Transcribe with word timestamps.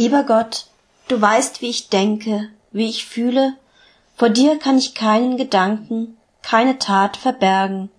Lieber 0.00 0.22
Gott, 0.22 0.64
du 1.08 1.20
weißt, 1.20 1.60
wie 1.60 1.68
ich 1.68 1.90
denke, 1.90 2.48
wie 2.72 2.88
ich 2.88 3.04
fühle, 3.04 3.52
vor 4.16 4.30
dir 4.30 4.58
kann 4.58 4.78
ich 4.78 4.94
keinen 4.94 5.36
Gedanken, 5.36 6.16
keine 6.40 6.78
Tat 6.78 7.18
verbergen. 7.18 7.90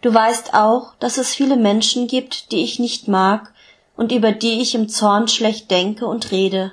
Du 0.00 0.14
weißt 0.14 0.54
auch, 0.54 0.94
dass 0.98 1.18
es 1.18 1.34
viele 1.34 1.58
Menschen 1.58 2.06
gibt, 2.06 2.50
die 2.50 2.64
ich 2.64 2.78
nicht 2.78 3.08
mag 3.08 3.52
und 3.98 4.10
über 4.10 4.32
die 4.32 4.62
ich 4.62 4.74
im 4.74 4.88
Zorn 4.88 5.28
schlecht 5.28 5.70
denke 5.70 6.06
und 6.06 6.30
rede. 6.30 6.72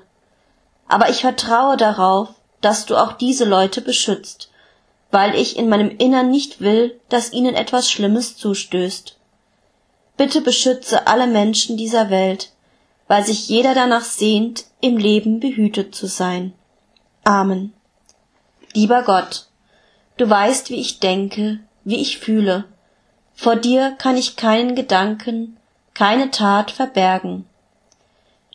Aber 0.87 1.09
ich 1.09 1.19
vertraue 1.19 1.75
darauf, 1.75 2.29
dass 2.61 2.85
du 2.85 2.95
auch 2.95 3.11
diese 3.11 3.43
Leute 3.43 3.81
beschützt, 3.81 4.49
weil 5.11 5.35
ich 5.35 5.57
in 5.57 5.67
meinem 5.67 5.97
Innern 5.97 6.31
nicht 6.31 6.61
will, 6.61 6.97
dass 7.09 7.33
ihnen 7.33 7.55
etwas 7.55 7.91
Schlimmes 7.91 8.37
zustößt. 8.37 9.17
Bitte 10.15 10.39
beschütze 10.39 11.07
alle 11.07 11.27
Menschen 11.27 11.75
dieser 11.75 12.09
Welt, 12.09 12.52
weil 13.13 13.23
sich 13.23 13.47
jeder 13.47 13.75
danach 13.75 14.05
sehnt, 14.05 14.65
im 14.81 14.97
Leben 14.97 15.39
behütet 15.39 15.93
zu 15.93 16.07
sein. 16.07 16.51
Amen. 17.23 17.71
Lieber 18.73 19.03
Gott, 19.03 19.45
du 20.17 20.27
weißt, 20.27 20.71
wie 20.71 20.81
ich 20.81 20.99
denke, 20.99 21.59
wie 21.83 22.01
ich 22.01 22.17
fühle. 22.17 22.65
Vor 23.35 23.55
dir 23.55 23.91
kann 23.99 24.17
ich 24.17 24.35
keinen 24.35 24.73
Gedanken, 24.73 25.57
keine 25.93 26.31
Tat 26.31 26.71
verbergen. 26.71 27.45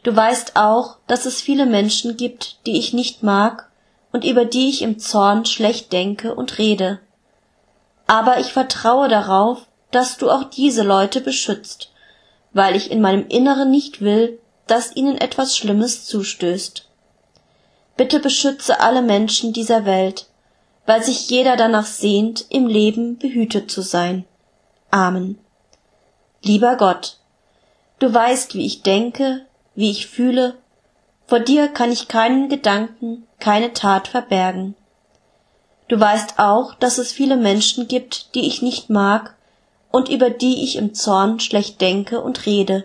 Du 0.03 0.17
weißt 0.17 0.56
auch, 0.56 0.97
dass 1.06 1.25
es 1.25 1.41
viele 1.41 1.64
Menschen 1.64 2.17
gibt, 2.17 2.67
die 2.67 2.79
ich 2.79 2.92
nicht 2.92 3.23
mag 3.23 3.70
und 4.11 4.25
über 4.25 4.45
die 4.45 4.70
ich 4.70 4.83
im 4.83 4.98
Zorn 4.98 5.45
schlecht 5.45 5.92
denke 5.92 6.34
und 6.34 6.59
rede. 6.59 6.98
Aber 8.09 8.41
ich 8.41 8.53
vertraue 8.53 9.09
darauf, 9.09 9.69
dass 9.92 10.19
du 10.19 10.29
auch 10.29 10.42
diese 10.42 10.83
Leute 10.83 11.20
beschützt, 11.20 11.92
weil 12.53 12.75
ich 12.75 12.91
in 12.91 13.01
meinem 13.01 13.29
Inneren 13.29 13.70
nicht 13.70 14.01
will, 14.01 14.41
dass 14.69 14.94
ihnen 14.94 15.19
etwas 15.19 15.56
Schlimmes 15.56 16.05
zustößt. 16.06 16.86
Bitte 17.97 18.20
beschütze 18.20 18.80
alle 18.80 19.02
Menschen 19.02 19.52
dieser 19.52 19.84
Welt, 19.84 20.27
weil 20.86 21.02
sich 21.02 21.28
jeder 21.28 21.56
danach 21.56 21.86
sehnt, 21.86 22.47
im 22.50 22.66
Leben 22.66 23.19
behütet 23.19 23.70
zu 23.70 23.83
sein. 23.83 24.24
Amen. 24.91 25.39
Lieber 26.42 26.77
Gott, 26.77 27.16
du 27.98 28.12
weißt, 28.12 28.55
wie 28.55 28.64
ich 28.64 28.83
denke, 28.83 29.44
wie 29.74 29.91
ich 29.91 30.06
fühle, 30.06 30.55
vor 31.27 31.41
dir 31.41 31.69
kann 31.69 31.91
ich 31.91 32.08
keinen 32.08 32.48
Gedanken, 32.48 33.27
keine 33.41 33.72
Tat 33.72 34.08
verbergen. 34.08 34.77
Du 35.89 35.98
weißt 35.98 36.39
auch, 36.39 36.74
dass 36.74 36.98
es 36.98 37.12
viele 37.12 37.36
Menschen 37.36 37.89
gibt, 37.89 38.34
die 38.34 38.46
ich 38.46 38.62
nicht 38.62 38.91
mag 38.91 39.34
und 39.91 40.08
über 40.08 40.30
die 40.30 40.62
ich 40.62 40.77
im 40.77 40.94
Zorn 40.94 41.41
schlecht 41.41 41.80
denke 41.80 42.20
und 42.20 42.46
rede 42.46 42.84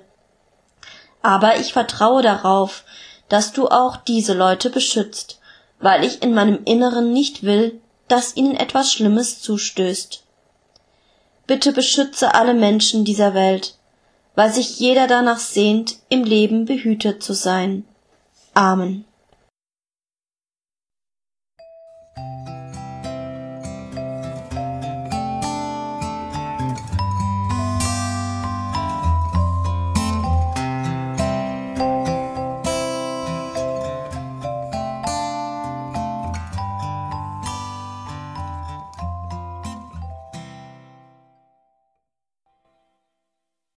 aber 1.23 1.57
ich 1.57 1.73
vertraue 1.73 2.21
darauf, 2.21 2.83
dass 3.29 3.53
du 3.53 3.67
auch 3.67 3.97
diese 3.97 4.33
Leute 4.33 4.69
beschützt, 4.69 5.39
weil 5.79 6.03
ich 6.03 6.21
in 6.21 6.35
meinem 6.35 6.59
Inneren 6.65 7.11
nicht 7.11 7.41
will, 7.41 7.81
dass 8.07 8.35
ihnen 8.35 8.55
etwas 8.55 8.91
Schlimmes 8.91 9.41
zustößt. 9.41 10.23
Bitte 11.47 11.73
beschütze 11.73 12.35
alle 12.35 12.53
Menschen 12.53 13.05
dieser 13.05 13.33
Welt, 13.33 13.75
weil 14.35 14.53
sich 14.53 14.79
jeder 14.79 15.07
danach 15.07 15.39
sehnt, 15.39 15.97
im 16.09 16.23
Leben 16.23 16.65
behütet 16.65 17.23
zu 17.23 17.33
sein. 17.33 17.85
Amen. 18.53 19.05